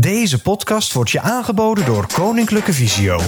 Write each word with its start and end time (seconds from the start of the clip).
Deze 0.00 0.42
podcast 0.42 0.92
wordt 0.92 1.10
je 1.10 1.20
aangeboden 1.20 1.84
door 1.84 2.06
Koninklijke 2.12 2.72
Visio. 2.72 3.20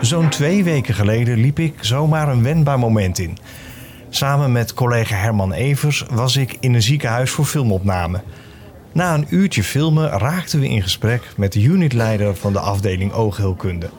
Zo'n 0.00 0.28
twee 0.28 0.64
weken 0.64 0.94
geleden 0.94 1.38
liep 1.38 1.58
ik 1.58 1.74
zomaar 1.80 2.28
een 2.28 2.42
wendbaar 2.42 2.78
moment 2.78 3.18
in. 3.18 3.38
Samen 4.08 4.52
met 4.52 4.74
collega 4.74 5.16
Herman 5.16 5.52
Evers 5.52 6.04
was 6.10 6.36
ik 6.36 6.56
in 6.60 6.74
een 6.74 6.82
ziekenhuis 6.82 7.30
voor 7.30 7.44
filmopname. 7.44 8.22
Na 8.92 9.14
een 9.14 9.26
uurtje 9.28 9.62
filmen 9.62 10.08
raakten 10.08 10.60
we 10.60 10.68
in 10.68 10.82
gesprek 10.82 11.22
met 11.36 11.52
de 11.52 11.62
unitleider 11.62 12.36
van 12.36 12.52
de 12.52 12.60
afdeling 12.60 13.12
oogheelkunde. 13.12 13.90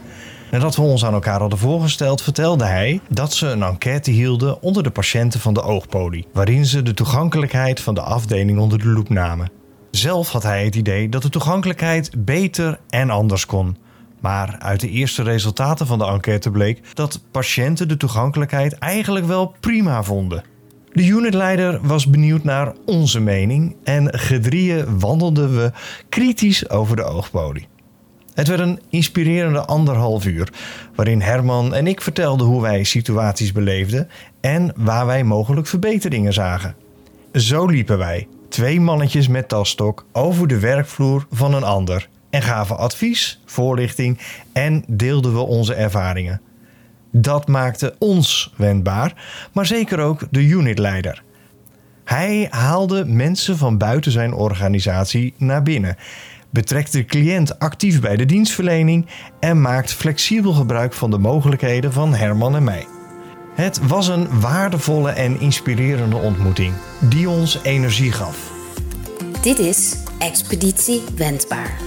Nadat 0.52 0.76
we 0.76 0.82
ons 0.82 1.06
aan 1.06 1.14
elkaar 1.14 1.40
hadden 1.40 1.60
voorgesteld, 1.60 2.22
vertelde 2.22 2.66
hij 2.66 3.00
dat 3.10 3.34
ze 3.34 3.48
een 3.48 3.64
enquête 3.64 4.12
hielden 4.12 4.62
onder 4.62 4.84
de 4.84 4.90
patiënten 4.90 5.40
van 5.40 5.54
de 5.54 5.62
oogpolie, 5.62 6.28
waarin 6.34 6.66
ze 6.66 6.84
de 6.84 6.94
toegankelijkheid 6.94 7.80
van 7.80 7.94
de 7.94 8.02
afdeling 8.02 8.60
onder 8.60 8.80
de 8.80 8.88
loep 8.88 9.10
namen. 9.10 9.52
Zelf 9.92 10.32
had 10.32 10.44
hij 10.44 10.66
het 10.66 10.76
idee 10.76 11.10
dat 11.10 11.22
de 11.22 11.30
toegankelijkheid 11.30 12.26
beter 12.26 12.80
en 12.90 13.10
anders 13.10 13.46
kon. 13.46 13.78
Maar 14.20 14.56
uit 14.60 14.80
de 14.80 14.90
eerste 14.90 15.24
resultaten 15.24 15.88
van 15.88 15.98
de 15.98 16.06
enquête 16.06 16.52
bleek 16.52 16.82
dat 16.94 17.22
patiënten 17.32 17.88
de 17.88 17.98
toegankelijkheid 17.98 18.74
eigenlijk 18.74 19.26
wel 19.26 19.56
prima 19.60 20.04
vonden. 20.04 20.44
De 20.92 21.06
unitleider 21.06 21.80
was 21.82 22.08
benieuwd 22.08 22.44
naar 22.44 22.74
onze 22.86 23.20
mening 23.20 23.76
en 23.84 24.20
gedrieën 24.20 25.00
wandelden 25.00 25.56
we 25.56 25.72
kritisch 26.10 26.70
over 26.70 26.96
de 26.96 27.04
oogpolie. 27.04 27.68
Het 28.38 28.48
werd 28.48 28.60
een 28.60 28.80
inspirerende 28.90 29.66
anderhalf 29.66 30.26
uur, 30.26 30.54
waarin 30.96 31.22
Herman 31.22 31.74
en 31.74 31.88
ik 31.88 32.02
vertelden 32.02 32.48
hoe 32.48 32.62
wij 32.62 32.84
situaties 32.84 33.52
beleefden 33.52 34.10
en 34.42 34.74
waar 34.76 35.06
wij 35.06 35.24
mogelijk 35.24 35.68
verbeteringen 35.68 36.34
zagen. 36.34 36.76
Zo 37.34 37.66
liepen 37.66 37.98
wij, 37.98 38.28
twee 38.50 38.80
mannetjes 38.82 39.28
met 39.28 39.48
tasstok, 39.48 40.06
over 40.12 40.48
de 40.48 40.60
werkvloer 40.60 41.28
van 41.32 41.54
een 41.54 41.64
ander 41.64 42.10
en 42.30 42.42
gaven 42.42 42.78
advies, 42.78 43.42
voorlichting 43.46 44.20
en 44.54 44.84
deelden 44.88 45.34
we 45.34 45.40
onze 45.40 45.74
ervaringen. 45.74 46.42
Dat 47.12 47.48
maakte 47.48 47.96
ons 48.00 48.54
wendbaar, 48.56 49.14
maar 49.54 49.66
zeker 49.66 50.00
ook 50.00 50.28
de 50.32 50.42
unitleider. 50.42 51.24
Hij 52.04 52.48
haalde 52.50 53.06
mensen 53.06 53.58
van 53.58 53.78
buiten 53.78 54.12
zijn 54.12 54.34
organisatie 54.34 55.34
naar 55.38 55.64
binnen, 55.64 55.98
betrekt 56.50 56.92
de 56.92 57.06
cliënt 57.06 57.60
actief 57.60 58.02
bij 58.02 58.16
de 58.16 58.26
dienstverlening 58.26 59.06
en 59.40 59.62
maakt 59.62 59.92
flexibel 59.92 60.54
gebruik 60.54 60.94
van 60.94 61.12
de 61.12 61.18
mogelijkheden 61.18 61.94
van 61.94 62.14
Herman 62.14 62.56
en 62.56 62.64
mij. 62.64 62.88
Het 63.56 63.88
was 63.88 64.08
een 64.08 64.40
waardevolle 64.40 65.12
en 65.12 65.40
inspirerende 65.40 66.16
ontmoeting 66.16 66.74
die 67.00 67.30
ons 67.30 67.60
energie 67.64 68.12
gaf. 68.12 68.52
Dit 69.42 69.60
is 69.60 69.96
Expeditie 70.20 71.02
Wendbaar, 71.16 71.78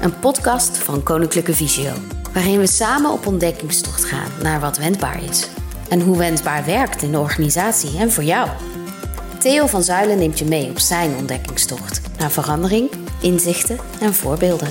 een 0.00 0.18
podcast 0.18 0.78
van 0.78 1.02
Koninklijke 1.02 1.54
Visio, 1.54 1.92
waarin 2.32 2.58
we 2.58 2.66
samen 2.66 3.10
op 3.10 3.26
ontdekkingstocht 3.26 4.04
gaan 4.04 4.30
naar 4.42 4.60
wat 4.60 4.78
wendbaar 4.78 5.24
is 5.24 5.48
en 5.88 6.00
hoe 6.00 6.16
wendbaar 6.18 6.64
werkt 6.64 7.02
in 7.02 7.10
de 7.10 7.18
organisatie 7.18 7.98
en 7.98 8.12
voor 8.12 8.24
jou. 8.24 8.48
Theo 9.38 9.66
van 9.66 9.82
Zuilen 9.82 10.18
neemt 10.18 10.38
je 10.38 10.44
mee 10.44 10.70
op 10.70 10.78
zijn 10.78 11.16
ontdekkingstocht 11.16 12.00
naar 12.18 12.30
verandering, 12.30 12.90
inzichten 13.24 13.78
en 14.00 14.14
voorbeelden. 14.14 14.68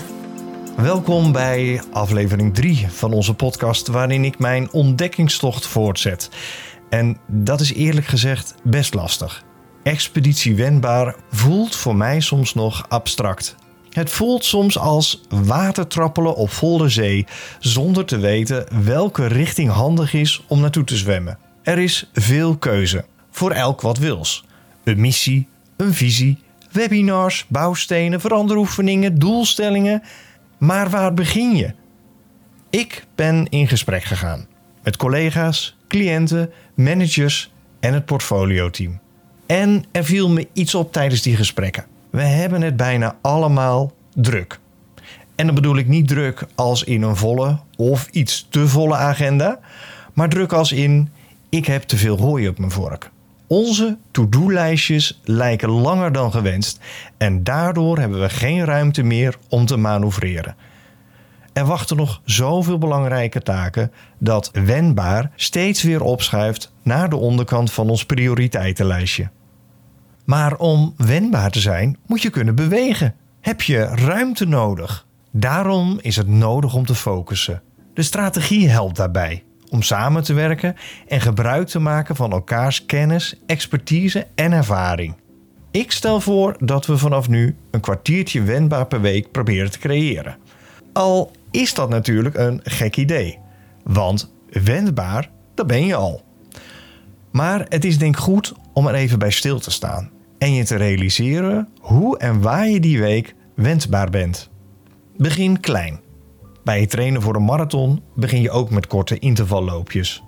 Welkom 0.78 1.32
bij 1.32 1.82
aflevering 1.92 2.54
3 2.54 2.88
van 2.90 3.14
onze 3.14 3.34
podcast, 3.34 3.88
waarin 3.88 4.23
ik 4.23 4.40
mijn 4.40 4.72
ontdekkingstocht 4.72 5.66
voortzet. 5.66 6.30
En 6.90 7.18
dat 7.28 7.59
is 7.59 7.74
eerlijk 7.74 8.06
gezegd 8.06 8.56
best 8.64 8.94
lastig. 8.94 9.44
Expeditie 9.84 10.56
wendbaar 10.56 11.16
voelt 11.31 11.76
voor 11.76 11.96
mij 11.96 12.20
soms 12.20 12.54
nog 12.54 12.86
abstract. 12.90 13.56
Het 13.90 14.09
voelt 14.09 14.46
soms 14.46 14.78
als 14.78 15.22
watertrappelen 15.30 16.36
op 16.36 16.50
volle 16.50 16.90
zee 16.90 17.25
zonder 17.59 18.06
te 18.06 18.18
weten 18.18 18.84
welke 18.85 19.25
richting 19.25 19.70
handig 19.70 20.14
is 20.14 20.44
om 20.47 20.59
naartoe 20.62 20.84
te 20.84 20.97
zwemmen. 20.97 21.38
Er 21.64 21.78
is 21.78 22.09
veel 22.14 22.58
keuze, 22.58 23.06
voor 23.31 23.52
elk 23.52 23.81
wat 23.81 23.97
wils. 23.97 24.46
Een 24.84 25.02
missie, 25.02 25.47
een 25.78 25.94
visie, 25.94 26.43
webinars, 26.73 27.45
bouwstenen, 27.47 28.22
veranderoefeningen, 28.22 29.19
doelstellingen. 29.19 30.03
Maar 30.57 30.89
waar 30.89 31.13
begin 31.13 31.56
je? 31.56 31.73
Ik 32.69 33.06
ben 33.16 33.47
in 33.50 33.67
gesprek 33.67 34.03
gegaan 34.03 34.47
met 34.84 34.97
collega's, 34.97 35.78
cliënten, 35.88 36.51
managers 36.75 37.51
en 37.79 37.94
het 37.94 38.06
portfolioteam. 38.06 39.00
En 39.45 39.85
er 39.91 40.06
viel 40.06 40.29
me 40.29 40.47
iets 40.53 40.75
op 40.75 40.91
tijdens 40.91 41.22
die 41.22 41.35
gesprekken. 41.35 41.85
We 42.09 42.22
hebben 42.22 42.61
het 42.61 42.75
bijna 42.75 43.17
allemaal 43.22 43.94
druk. 44.13 44.59
En 45.35 45.45
dan 45.45 45.55
bedoel 45.55 45.78
ik 45.78 45.88
niet 45.88 46.07
druk 46.07 46.45
als 46.55 46.84
in 46.84 47.01
een 47.01 47.16
volle 47.16 47.59
of 47.78 48.07
iets 48.11 48.47
te 48.50 48.67
volle 48.67 48.95
agenda, 48.95 49.59
maar 50.13 50.29
druk 50.29 50.53
als 50.53 50.72
in 50.72 51.09
ik 51.50 51.66
heb 51.66 51.84
te 51.84 51.97
veel 51.97 52.17
hooi 52.17 52.47
op 52.47 52.57
mijn 52.57 52.72
vork. 52.72 53.11
Onze 53.53 53.97
to-do-lijstjes 54.12 55.22
lijken 55.24 55.69
langer 55.69 56.12
dan 56.12 56.31
gewenst 56.31 56.80
en 57.18 57.44
daardoor 57.44 57.97
hebben 57.97 58.19
we 58.22 58.30
geen 58.30 58.66
ruimte 58.66 59.03
meer 59.03 59.38
om 59.50 59.66
te 59.66 59.78
manoeuvreren. 59.78 60.56
Er 61.53 61.66
wachten 61.66 61.97
nog 61.97 62.22
zoveel 62.25 62.78
belangrijke 62.78 63.41
taken 63.41 63.91
dat 64.19 64.50
wendbaar 64.53 65.31
steeds 65.36 65.84
weer 65.84 66.02
opschuift 66.02 66.74
naar 66.84 67.09
de 67.09 67.16
onderkant 67.16 67.72
van 67.72 67.90
ons 67.90 68.06
prioriteitenlijstje. 68.06 69.30
Maar 70.25 70.56
om 70.56 70.94
wendbaar 70.97 71.52
te 71.52 71.59
zijn, 71.59 71.97
moet 72.06 72.22
je 72.22 72.30
kunnen 72.30 72.56
bewegen. 72.56 73.16
Heb 73.41 73.62
je 73.62 73.84
ruimte 73.85 74.46
nodig? 74.46 75.06
Daarom 75.31 76.00
is 76.02 76.16
het 76.16 76.28
nodig 76.28 76.74
om 76.74 76.85
te 76.85 76.96
focussen. 76.96 77.62
De 77.94 78.03
strategie 78.03 78.70
helpt 78.70 78.96
daarbij 78.96 79.44
om 79.73 79.81
samen 79.81 80.23
te 80.23 80.34
werken 80.34 80.75
en 81.07 81.22
gebruik 81.22 81.67
te 81.67 81.79
maken 81.79 82.16
van 82.16 82.31
elkaars 82.31 82.85
kennis, 82.85 83.39
expertise 83.45 84.28
en 84.35 84.51
ervaring. 84.51 85.16
Ik 85.72 85.91
stel 85.91 86.22
voor 86.22 86.56
dat 86.59 86.85
we 86.85 86.97
vanaf 86.97 87.29
nu 87.29 87.56
een 87.72 87.79
kwartiertje 87.79 88.41
wendbaar 88.41 88.85
per 88.85 89.01
week 89.01 89.31
proberen 89.31 89.72
te 89.72 89.79
creëren. 89.79 90.38
Al 90.91 91.31
is 91.51 91.73
dat 91.73 91.89
natuurlijk 91.89 92.38
een 92.38 92.59
gek 92.63 92.97
idee, 92.97 93.39
want 93.84 94.34
wendbaar, 94.50 95.29
dat 95.53 95.67
ben 95.67 95.85
je 95.85 95.95
al. 95.95 96.22
Maar 97.31 97.66
het 97.69 97.85
is 97.85 97.97
denk 97.97 98.16
ik 98.16 98.22
goed 98.22 98.53
om 98.73 98.88
er 98.88 98.94
even 98.94 99.19
bij 99.19 99.31
stil 99.31 99.59
te 99.59 99.72
staan 99.72 100.09
en 100.38 100.53
je 100.53 100.63
te 100.63 100.75
realiseren 100.75 101.69
hoe 101.79 102.17
en 102.17 102.41
waar 102.41 102.67
je 102.67 102.79
die 102.79 103.00
week 103.00 103.35
wendbaar 103.55 104.09
bent. 104.09 104.50
Begin 105.17 105.59
klein. 105.59 106.03
Bij 106.63 106.79
het 106.79 106.90
trainen 106.90 107.22
voor 107.22 107.35
een 107.35 107.46
marathon 107.46 108.01
begin 108.16 108.41
je 108.41 108.51
ook 108.51 108.69
met 108.69 108.88
korte 108.88 109.19
intervalloopjes. 109.19 110.24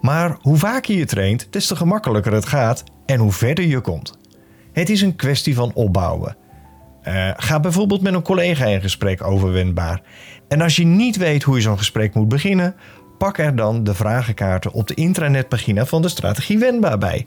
Maar 0.00 0.36
hoe 0.40 0.56
vaker 0.56 0.96
je 0.96 1.04
traint, 1.04 1.46
des 1.50 1.66
te 1.66 1.76
gemakkelijker 1.76 2.32
het 2.32 2.46
gaat 2.46 2.84
en 3.06 3.18
hoe 3.18 3.32
verder 3.32 3.66
je 3.66 3.80
komt. 3.80 4.18
Het 4.72 4.90
is 4.90 5.02
een 5.02 5.16
kwestie 5.16 5.54
van 5.54 5.72
opbouwen. 5.74 6.36
Uh, 7.08 7.30
ga 7.36 7.60
bijvoorbeeld 7.60 8.02
met 8.02 8.14
een 8.14 8.22
collega 8.22 8.64
in 8.64 8.80
gesprek 8.80 9.24
over 9.24 9.52
wendbaar. 9.52 10.02
En 10.48 10.60
als 10.60 10.76
je 10.76 10.84
niet 10.84 11.16
weet 11.16 11.42
hoe 11.42 11.56
je 11.56 11.62
zo'n 11.62 11.78
gesprek 11.78 12.14
moet 12.14 12.28
beginnen, 12.28 12.74
pak 13.18 13.38
er 13.38 13.56
dan 13.56 13.84
de 13.84 13.94
vragenkaarten 13.94 14.72
op 14.72 14.86
de 14.86 14.94
intranetpagina 14.94 15.86
van 15.86 16.02
de 16.02 16.08
strategie 16.08 16.58
wendbaar 16.58 16.98
bij. 16.98 17.26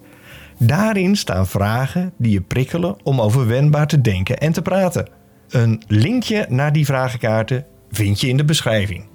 Daarin 0.57 1.15
staan 1.15 1.47
vragen 1.47 2.13
die 2.17 2.31
je 2.31 2.41
prikkelen 2.41 2.95
om 3.03 3.21
over 3.21 3.47
wendbaar 3.47 3.87
te 3.87 4.01
denken 4.01 4.37
en 4.37 4.51
te 4.51 4.61
praten. 4.61 5.09
Een 5.49 5.83
linkje 5.87 6.45
naar 6.49 6.73
die 6.73 6.85
vragenkaarten 6.85 7.65
vind 7.95 8.21
je 8.21 8.27
in 8.27 8.37
de 8.37 8.45
beschrijving. 8.45 9.05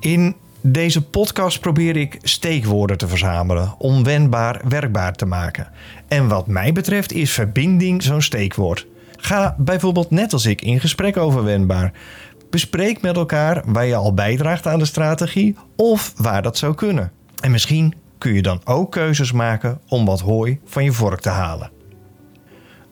In 0.00 0.36
deze 0.60 1.02
podcast 1.02 1.60
probeer 1.60 1.96
ik 1.96 2.18
steekwoorden 2.22 2.98
te 2.98 3.08
verzamelen 3.08 3.74
om 3.78 4.04
wendbaar 4.04 4.60
werkbaar 4.68 5.14
te 5.14 5.26
maken. 5.26 5.68
En 6.08 6.28
wat 6.28 6.46
mij 6.46 6.72
betreft 6.72 7.12
is 7.12 7.32
verbinding 7.32 8.02
zo'n 8.02 8.22
steekwoord. 8.22 8.86
Ga 9.16 9.54
bijvoorbeeld 9.58 10.10
net 10.10 10.32
als 10.32 10.46
ik 10.46 10.62
in 10.62 10.80
gesprek 10.80 11.16
over 11.16 11.44
wendbaar. 11.44 11.92
Bespreek 12.50 13.00
met 13.00 13.16
elkaar 13.16 13.62
waar 13.66 13.86
je 13.86 13.94
al 13.94 14.14
bijdraagt 14.14 14.66
aan 14.66 14.78
de 14.78 14.84
strategie 14.84 15.56
of 15.76 16.12
waar 16.16 16.42
dat 16.42 16.58
zou 16.58 16.74
kunnen. 16.74 17.12
En 17.40 17.50
misschien 17.50 17.94
kun 18.18 18.34
je 18.34 18.42
dan 18.42 18.60
ook 18.64 18.92
keuzes 18.92 19.32
maken 19.32 19.80
om 19.88 20.04
wat 20.04 20.20
hooi 20.20 20.58
van 20.64 20.84
je 20.84 20.92
vork 20.92 21.20
te 21.20 21.28
halen. 21.28 21.70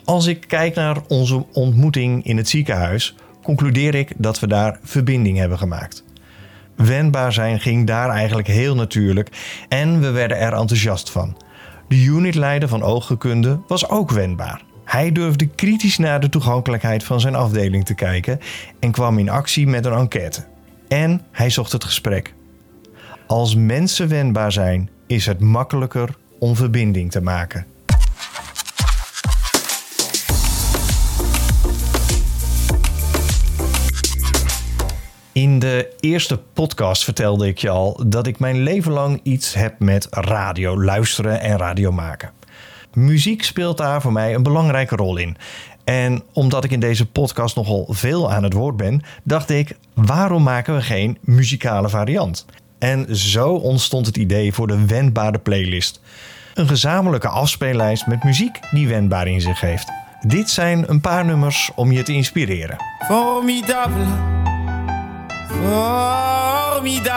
Als 0.05 0.27
ik 0.27 0.45
kijk 0.49 0.75
naar 0.75 0.97
onze 1.09 1.45
ontmoeting 1.53 2.25
in 2.25 2.37
het 2.37 2.49
ziekenhuis, 2.49 3.15
concludeer 3.45 3.95
ik 3.95 4.13
dat 4.17 4.41
we 4.41 4.47
daar 4.47 4.79
verbinding 4.83 5.39
hebben 5.39 5.59
gemaakt. 5.59 6.05
Wendbaar 6.77 7.33
zijn 7.33 7.61
ging 7.61 7.87
daar 7.87 8.11
eigenlijk 8.11 8.49
heel 8.49 8.75
natuurlijk 8.75 9.29
en 9.69 10.01
we 10.01 10.11
werden 10.11 10.39
er 10.39 10.53
enthousiast 10.53 11.11
van. 11.11 11.37
De 11.89 12.05
unitleider 12.05 12.69
van 12.69 12.83
ooggekunde 12.83 13.61
was 13.67 13.89
ook 13.89 14.11
wendbaar. 14.11 14.63
Hij 14.85 15.13
durfde 15.13 15.47
kritisch 15.47 15.99
naar 15.99 16.21
de 16.21 16.29
toegankelijkheid 16.29 17.05
van 17.05 17.21
zijn 17.21 17.35
afdeling 17.35 17.85
te 17.85 17.95
kijken 17.95 18.41
en 18.81 18.91
kwam 18.91 19.19
in 19.19 19.29
actie 19.31 19.67
met 19.67 19.85
een 19.85 19.93
enquête. 19.93 20.45
En 20.89 21.21
hij 21.31 21.51
zocht 21.51 21.73
het 21.73 21.85
gesprek. 21.85 22.35
Als 23.27 23.55
mensen 23.55 24.09
wendbaar 24.09 24.53
zijn, 24.53 24.91
is 25.07 25.27
het 25.27 25.41
makkelijker 25.41 26.09
om 26.39 26.57
verbinding 26.57 27.11
te 27.11 27.21
maken. 27.21 27.67
In 35.35 35.59
de 35.59 35.95
eerste 36.01 36.39
podcast 36.53 37.05
vertelde 37.05 37.47
ik 37.47 37.59
je 37.59 37.69
al 37.69 38.01
dat 38.07 38.27
ik 38.27 38.39
mijn 38.39 38.63
leven 38.63 38.93
lang 38.93 39.21
iets 39.23 39.55
heb 39.55 39.79
met 39.79 40.07
radio 40.11 40.83
luisteren 40.83 41.41
en 41.41 41.57
radio 41.57 41.93
maken. 41.93 42.31
Muziek 42.93 43.43
speelt 43.43 43.79
daar 43.79 44.01
voor 44.01 44.13
mij 44.13 44.35
een 44.35 44.43
belangrijke 44.43 44.97
rol 44.97 45.17
in. 45.17 45.37
En 45.85 46.23
omdat 46.33 46.65
ik 46.65 46.71
in 46.71 46.81
deze 46.81 47.07
podcast 47.07 47.57
nogal 47.57 47.87
veel 47.89 48.33
aan 48.33 48.43
het 48.43 48.53
woord 48.53 48.77
ben, 48.77 49.03
dacht 49.23 49.51
ik: 49.51 49.77
waarom 49.95 50.43
maken 50.43 50.75
we 50.75 50.83
geen 50.83 51.19
muzikale 51.21 51.89
variant? 51.89 52.47
En 52.79 53.17
zo 53.17 53.49
ontstond 53.55 54.07
het 54.07 54.17
idee 54.17 54.53
voor 54.53 54.67
de 54.67 54.87
wendbare 54.87 55.39
playlist. 55.39 56.01
Een 56.55 56.69
gezamenlijke 56.69 57.29
afspeellijst 57.29 58.07
met 58.07 58.25
muziek 58.25 58.59
die 58.71 58.89
wendbaar 58.89 59.27
in 59.27 59.41
zich 59.41 59.61
heeft. 59.61 59.89
Dit 60.27 60.51
zijn 60.51 60.91
een 60.91 61.01
paar 61.01 61.25
nummers 61.25 61.71
om 61.75 61.93
je 61.93 62.03
te 62.03 62.13
inspireren. 62.13 62.77
Formidable. 63.07 64.44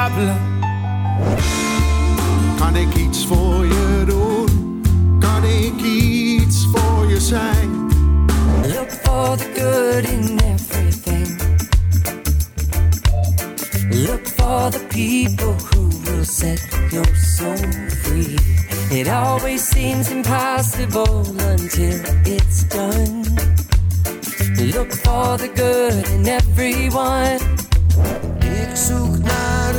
Formidable. 0.07 0.35
Kan 2.57 2.75
ik 2.75 2.95
iets 2.95 3.25
voor 3.25 3.65
je 3.65 4.03
doen? 4.05 4.81
Kan 5.19 5.43
ik 5.43 5.81
iets 5.81 6.67
voor 6.71 7.07
je 7.07 7.19
zijn? 7.19 7.69
Look 8.61 8.91
for 8.91 9.37
the 9.37 9.49
good 9.55 10.09
in 10.09 10.39
everything. 10.39 11.41
Look 13.89 14.27
for 14.27 14.71
the 14.71 14.85
people 14.87 15.53
who 15.69 15.89
will 16.03 16.25
set 16.25 16.67
your 16.91 17.15
soul 17.15 17.71
free. 18.03 18.35
It 18.89 19.07
always 19.07 19.67
seems 19.67 20.09
impossible 20.09 21.25
until 21.51 21.99
it's 22.23 22.67
done. 22.67 23.23
Look 24.73 24.91
for 24.93 25.37
the 25.37 25.49
good 25.55 26.07
in 26.09 26.25
everyone. 26.25 27.39
Ik 28.39 28.75
zoek 28.75 29.17
naar 29.17 29.73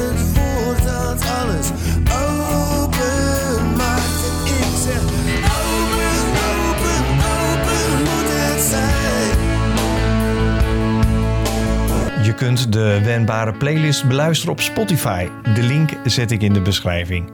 de 12.66 13.00
wendbare 13.04 13.52
playlist 13.52 14.08
beluisteren 14.08 14.52
op 14.52 14.60
Spotify. 14.60 15.28
De 15.54 15.62
link 15.62 15.90
zet 16.04 16.30
ik 16.30 16.42
in 16.42 16.52
de 16.52 16.60
beschrijving. 16.60 17.30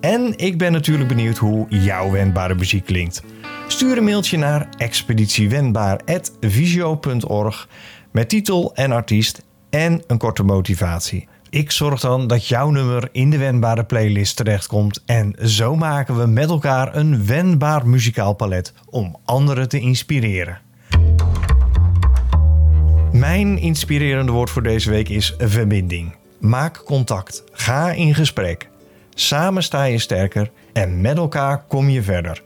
En 0.00 0.32
ik 0.36 0.58
ben 0.58 0.72
natuurlijk 0.72 1.08
benieuwd 1.08 1.36
hoe 1.36 1.66
jouw 1.68 2.10
wendbare 2.10 2.54
muziek 2.54 2.84
klinkt. 2.84 3.22
Stuur 3.66 3.98
een 3.98 4.04
mailtje 4.04 4.38
naar 4.38 4.68
expeditiewendbaar.visio.org 4.76 7.68
met 8.12 8.28
titel 8.28 8.74
en 8.74 8.92
artiest 8.92 9.42
en 9.70 10.02
een 10.06 10.18
korte 10.18 10.42
motivatie. 10.42 11.28
Ik 11.50 11.70
zorg 11.70 12.00
dan 12.00 12.26
dat 12.26 12.46
jouw 12.46 12.70
nummer 12.70 13.08
in 13.12 13.30
de 13.30 13.38
wendbare 13.38 13.84
playlist 13.84 14.36
terechtkomt 14.36 15.02
en 15.06 15.34
zo 15.42 15.76
maken 15.76 16.16
we 16.16 16.26
met 16.26 16.48
elkaar 16.48 16.96
een 16.96 17.26
wendbaar 17.26 17.86
muzikaal 17.86 18.32
palet 18.32 18.72
om 18.90 19.16
anderen 19.24 19.68
te 19.68 19.80
inspireren. 19.80 20.66
Mijn 23.18 23.58
inspirerende 23.58 24.32
woord 24.32 24.50
voor 24.50 24.62
deze 24.62 24.90
week 24.90 25.08
is 25.08 25.34
verbinding. 25.38 26.14
Maak 26.40 26.82
contact, 26.84 27.44
ga 27.52 27.92
in 27.92 28.14
gesprek. 28.14 28.68
Samen 29.14 29.62
sta 29.62 29.84
je 29.84 29.98
sterker 29.98 30.50
en 30.72 31.00
met 31.00 31.16
elkaar 31.16 31.64
kom 31.68 31.88
je 31.88 32.02
verder. 32.02 32.42